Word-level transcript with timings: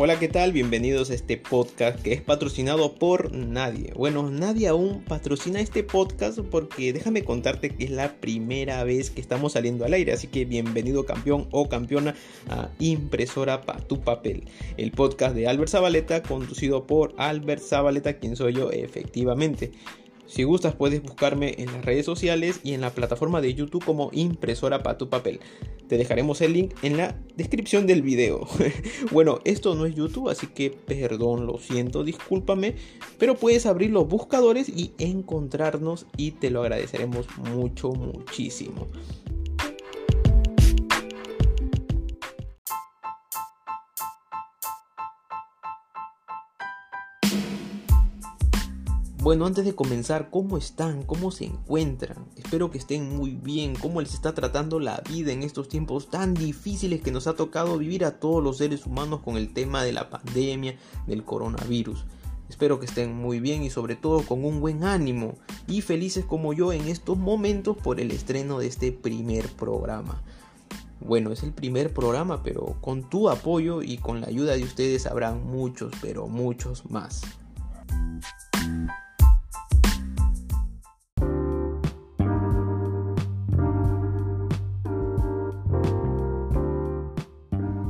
Hola, 0.00 0.20
¿qué 0.20 0.28
tal? 0.28 0.52
Bienvenidos 0.52 1.10
a 1.10 1.14
este 1.14 1.36
podcast 1.36 2.00
que 2.00 2.12
es 2.12 2.22
patrocinado 2.22 2.94
por 2.94 3.34
nadie. 3.34 3.92
Bueno, 3.96 4.30
nadie 4.30 4.68
aún 4.68 5.02
patrocina 5.02 5.58
este 5.58 5.82
podcast 5.82 6.38
porque 6.38 6.92
déjame 6.92 7.24
contarte 7.24 7.70
que 7.70 7.82
es 7.82 7.90
la 7.90 8.12
primera 8.20 8.84
vez 8.84 9.10
que 9.10 9.20
estamos 9.20 9.54
saliendo 9.54 9.84
al 9.84 9.94
aire, 9.94 10.12
así 10.12 10.28
que 10.28 10.44
bienvenido 10.44 11.04
campeón 11.04 11.48
o 11.50 11.68
campeona 11.68 12.14
a 12.48 12.70
Impresora 12.78 13.62
para 13.62 13.80
tu 13.80 14.00
papel, 14.00 14.44
el 14.76 14.92
podcast 14.92 15.34
de 15.34 15.48
Albert 15.48 15.72
Zabaleta 15.72 16.22
conducido 16.22 16.86
por 16.86 17.12
Albert 17.18 17.64
Zabaleta, 17.64 18.20
quien 18.20 18.36
soy 18.36 18.52
yo 18.52 18.70
efectivamente. 18.70 19.72
Si 20.28 20.44
gustas 20.44 20.76
puedes 20.76 21.02
buscarme 21.02 21.56
en 21.58 21.72
las 21.72 21.84
redes 21.84 22.06
sociales 22.06 22.60
y 22.62 22.74
en 22.74 22.82
la 22.82 22.90
plataforma 22.90 23.40
de 23.40 23.52
YouTube 23.52 23.84
como 23.84 24.10
impresora 24.12 24.80
para 24.84 24.96
tu 24.96 25.08
papel. 25.08 25.40
Te 25.88 25.96
dejaremos 25.96 26.40
el 26.42 26.52
link 26.52 26.74
en 26.82 26.96
la 26.96 27.16
descripción 27.36 27.86
del 27.86 28.02
video. 28.02 28.46
bueno, 29.10 29.40
esto 29.44 29.74
no 29.74 29.86
es 29.86 29.94
YouTube, 29.94 30.28
así 30.28 30.46
que 30.48 30.70
perdón, 30.70 31.46
lo 31.46 31.58
siento, 31.58 32.04
discúlpame, 32.04 32.74
pero 33.18 33.36
puedes 33.36 33.66
abrir 33.66 33.90
los 33.90 34.06
buscadores 34.06 34.68
y 34.68 34.92
encontrarnos 34.98 36.06
y 36.16 36.32
te 36.32 36.50
lo 36.50 36.60
agradeceremos 36.60 37.26
mucho, 37.38 37.90
muchísimo. 37.92 38.86
Bueno, 49.28 49.44
antes 49.44 49.66
de 49.66 49.74
comenzar, 49.74 50.30
¿cómo 50.30 50.56
están? 50.56 51.02
¿Cómo 51.02 51.30
se 51.30 51.44
encuentran? 51.44 52.24
Espero 52.36 52.70
que 52.70 52.78
estén 52.78 53.14
muy 53.14 53.32
bien. 53.32 53.74
¿Cómo 53.74 54.00
les 54.00 54.14
está 54.14 54.32
tratando 54.32 54.80
la 54.80 55.02
vida 55.06 55.32
en 55.32 55.42
estos 55.42 55.68
tiempos 55.68 56.08
tan 56.08 56.32
difíciles 56.32 57.02
que 57.02 57.10
nos 57.10 57.26
ha 57.26 57.34
tocado 57.34 57.76
vivir 57.76 58.06
a 58.06 58.20
todos 58.20 58.42
los 58.42 58.56
seres 58.56 58.86
humanos 58.86 59.20
con 59.20 59.36
el 59.36 59.52
tema 59.52 59.84
de 59.84 59.92
la 59.92 60.08
pandemia, 60.08 60.78
del 61.06 61.24
coronavirus? 61.24 62.06
Espero 62.48 62.80
que 62.80 62.86
estén 62.86 63.14
muy 63.14 63.38
bien 63.38 63.62
y 63.62 63.68
sobre 63.68 63.96
todo 63.96 64.22
con 64.22 64.46
un 64.46 64.62
buen 64.62 64.82
ánimo 64.82 65.34
y 65.66 65.82
felices 65.82 66.24
como 66.24 66.54
yo 66.54 66.72
en 66.72 66.88
estos 66.88 67.18
momentos 67.18 67.76
por 67.76 68.00
el 68.00 68.12
estreno 68.12 68.58
de 68.58 68.68
este 68.68 68.92
primer 68.92 69.46
programa. 69.48 70.22
Bueno, 71.00 71.32
es 71.32 71.42
el 71.42 71.52
primer 71.52 71.92
programa, 71.92 72.42
pero 72.42 72.78
con 72.80 73.10
tu 73.10 73.28
apoyo 73.28 73.82
y 73.82 73.98
con 73.98 74.22
la 74.22 74.28
ayuda 74.28 74.54
de 74.54 74.64
ustedes 74.64 75.06
habrán 75.06 75.46
muchos, 75.46 75.92
pero 76.00 76.28
muchos 76.28 76.90
más. 76.90 77.20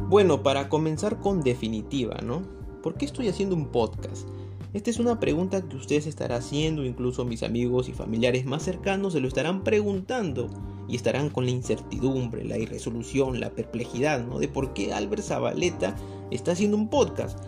Bueno, 0.08 0.42
para 0.42 0.70
comenzar 0.70 1.20
con 1.20 1.42
definitiva, 1.42 2.16
¿no? 2.24 2.40
¿Por 2.82 2.94
qué 2.94 3.04
estoy 3.04 3.28
haciendo 3.28 3.54
un 3.54 3.66
podcast? 3.66 4.26
Esta 4.72 4.88
es 4.88 4.98
una 4.98 5.20
pregunta 5.20 5.60
que 5.60 5.76
ustedes 5.76 6.06
estarán 6.06 6.38
haciendo, 6.38 6.82
incluso 6.82 7.26
mis 7.26 7.42
amigos 7.42 7.90
y 7.90 7.92
familiares 7.92 8.46
más 8.46 8.62
cercanos 8.62 9.12
se 9.12 9.20
lo 9.20 9.28
estarán 9.28 9.64
preguntando 9.64 10.48
y 10.88 10.96
estarán 10.96 11.28
con 11.28 11.44
la 11.44 11.50
incertidumbre, 11.50 12.42
la 12.46 12.56
irresolución, 12.56 13.38
la 13.38 13.50
perplejidad, 13.50 14.24
¿no? 14.24 14.38
De 14.38 14.48
por 14.48 14.72
qué 14.72 14.94
Albert 14.94 15.24
Zabaleta 15.24 15.94
está 16.30 16.52
haciendo 16.52 16.78
un 16.78 16.88
podcast. 16.88 17.38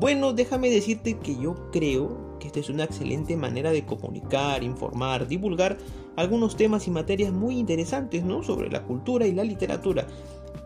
Bueno, 0.00 0.32
déjame 0.32 0.70
decirte 0.70 1.18
que 1.20 1.36
yo 1.38 1.70
creo 1.70 2.31
que 2.42 2.48
esta 2.48 2.58
es 2.58 2.68
una 2.68 2.82
excelente 2.82 3.36
manera 3.36 3.70
de 3.70 3.86
comunicar, 3.86 4.64
informar, 4.64 5.28
divulgar 5.28 5.78
algunos 6.16 6.56
temas 6.56 6.88
y 6.88 6.90
materias 6.90 7.32
muy 7.32 7.56
interesantes, 7.56 8.24
¿no? 8.24 8.42
Sobre 8.42 8.68
la 8.68 8.82
cultura 8.82 9.28
y 9.28 9.32
la 9.32 9.44
literatura 9.44 10.08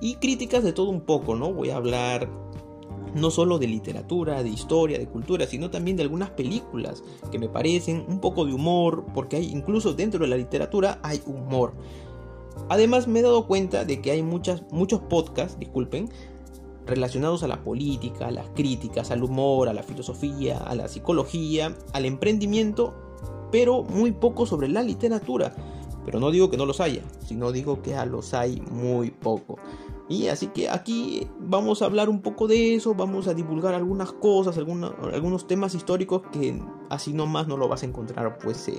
y 0.01 0.15
críticas 0.15 0.65
de 0.65 0.73
todo 0.73 0.89
un 0.89 1.03
poco, 1.03 1.37
¿no? 1.37 1.53
Voy 1.53 1.69
a 1.69 1.77
hablar 1.77 2.31
no 3.15 3.31
solo 3.31 3.59
de 3.59 3.67
literatura, 3.67 4.43
de 4.43 4.49
historia, 4.49 4.99
de 4.99 5.07
cultura, 5.07 5.47
sino 5.47 5.71
también 5.71 5.99
de 5.99 6.03
algunas 6.03 6.31
películas 6.31 7.05
que 7.31 7.39
me 7.39 7.49
parecen 7.49 8.07
un 8.09 8.21
poco 8.21 8.47
de 8.47 8.55
humor, 8.55 9.05
porque 9.13 9.37
hay 9.37 9.51
incluso 9.51 9.93
dentro 9.93 10.21
de 10.21 10.29
la 10.29 10.37
literatura 10.37 10.99
hay 11.03 11.23
humor. 11.27 11.75
Además 12.71 13.07
me 13.07 13.21
he 13.21 13.23
dado 13.23 13.47
cuenta 13.47 13.85
de 13.85 14.01
que 14.01 14.13
hay 14.13 14.23
muchas, 14.23 14.63
muchos 14.71 15.01
podcasts, 15.01 15.59
disculpen, 15.59 16.09
relacionados 16.87 17.43
a 17.43 17.49
la 17.49 17.63
política, 17.63 18.29
a 18.29 18.31
las 18.31 18.49
críticas, 18.51 19.11
al 19.11 19.23
humor, 19.23 19.69
a 19.69 19.73
la 19.73 19.83
filosofía, 19.83 20.59
a 20.59 20.75
la 20.75 20.89
psicología, 20.89 21.75
al 21.93 22.05
emprendimiento, 22.05 22.95
pero 23.51 23.83
muy 23.83 24.13
poco 24.13 24.47
sobre 24.47 24.69
la 24.69 24.83
literatura. 24.83 25.55
Pero 26.05 26.21
no 26.21 26.31
digo 26.31 26.51
que 26.51 26.57
no 26.57 26.67
los 26.67 26.81
haya, 26.81 27.03
sino 27.27 27.51
digo 27.51 27.83
que 27.83 27.97
a 27.97 28.07
los 28.07 28.33
hay 28.33 28.61
muy 28.71 29.11
poco. 29.11 29.57
Y 30.09 30.29
así 30.29 30.47
que 30.49 30.71
aquí 30.71 31.27
vamos 31.41 31.83
a 31.83 31.87
hablar 31.87 32.09
un 32.09 32.23
poco 32.23 32.47
de 32.47 32.77
eso, 32.77 32.95
vamos 32.95 33.27
a 33.27 33.35
divulgar 33.35 33.75
algunas 33.75 34.13
cosas, 34.13 34.57
algunos 34.57 35.47
temas 35.49 35.75
históricos 35.75 36.23
que 36.31 36.63
así 36.91 37.13
nomás 37.13 37.49
no 37.49 37.57
lo 37.57 37.67
vas 37.67 37.83
a 37.83 37.87
encontrar 37.87 38.39
pues 38.39 38.71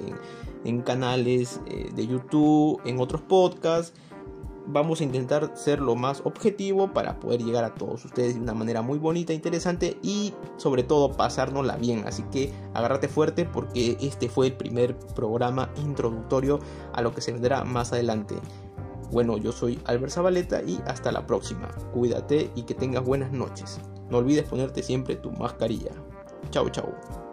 en, 0.63 0.81
canales 0.83 1.59
eh, 1.67 1.89
de 1.93 2.07
YouTube, 2.07 2.79
en 2.85 3.01
otros 3.01 3.21
podcasts 3.21 3.93
vamos 4.67 5.01
a 5.01 5.03
intentar 5.03 5.51
ser 5.55 5.79
lo 5.79 5.95
más 5.95 6.21
objetivo 6.25 6.93
para 6.93 7.19
poder 7.19 7.43
llegar 7.43 7.63
a 7.63 7.73
todos 7.73 8.05
ustedes 8.05 8.35
de 8.35 8.41
una 8.41 8.53
manera 8.53 8.81
muy 8.81 8.99
bonita, 8.99 9.33
interesante 9.33 9.97
y 10.01 10.33
sobre 10.57 10.83
todo 10.83 11.11
pasárnosla 11.11 11.77
bien. 11.77 12.03
Así 12.05 12.23
que 12.31 12.51
agárrate 12.73 13.07
fuerte 13.07 13.45
porque 13.45 13.97
este 14.01 14.29
fue 14.29 14.47
el 14.47 14.53
primer 14.53 14.97
programa 15.15 15.69
introductorio 15.77 16.59
a 16.93 17.01
lo 17.01 17.13
que 17.13 17.21
se 17.21 17.31
vendrá 17.31 17.63
más 17.63 17.93
adelante. 17.93 18.35
Bueno, 19.11 19.37
yo 19.37 19.51
soy 19.51 19.79
Albert 19.85 20.11
Zabaleta 20.11 20.61
y 20.61 20.79
hasta 20.85 21.11
la 21.11 21.25
próxima. 21.25 21.69
Cuídate 21.93 22.51
y 22.55 22.63
que 22.63 22.73
tengas 22.73 23.03
buenas 23.03 23.31
noches. 23.31 23.79
No 24.09 24.17
olvides 24.17 24.47
ponerte 24.47 24.83
siempre 24.83 25.15
tu 25.15 25.31
mascarilla. 25.31 25.91
Chau, 26.51 26.69
chau. 26.69 27.26